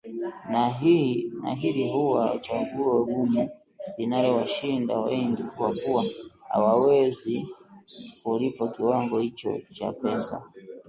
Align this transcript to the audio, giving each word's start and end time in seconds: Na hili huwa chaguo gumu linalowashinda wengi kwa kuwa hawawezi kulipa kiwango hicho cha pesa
Na 0.49 0.69
hili 1.53 1.89
huwa 1.93 2.39
chaguo 2.39 3.05
gumu 3.05 3.49
linalowashinda 3.97 4.99
wengi 4.99 5.43
kwa 5.43 5.73
kuwa 5.83 6.05
hawawezi 6.49 7.47
kulipa 8.23 8.67
kiwango 8.67 9.19
hicho 9.19 9.61
cha 9.73 9.91
pesa 9.91 10.43